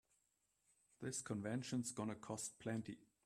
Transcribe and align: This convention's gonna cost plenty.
This 0.99 1.21
convention's 1.21 1.91
gonna 1.91 2.15
cost 2.15 2.57
plenty. 2.57 2.97